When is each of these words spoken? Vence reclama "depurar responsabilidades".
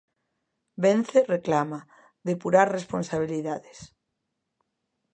Vence 0.85 1.19
reclama 1.35 1.79
"depurar 2.27 2.67
responsabilidades". 2.77 3.77